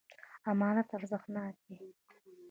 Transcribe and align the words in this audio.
امانت 0.51 0.87
ارزښتناک 0.97 1.55
دی. 1.75 1.87